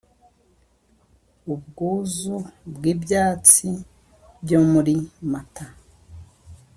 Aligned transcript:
ubwuzu 1.53 2.37
bw'ibyatsi 2.73 3.69
byo 4.43 4.59
muri 4.71 4.95
mata, 5.31 5.65